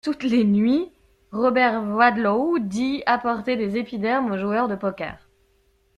[0.03, 0.89] Toutes les nuits,
[1.31, 5.29] Robert Wadlow dit apporter des épidermes au joueur de poker!